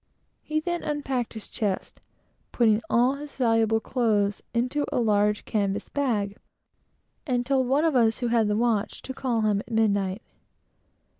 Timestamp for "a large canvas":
4.91-5.89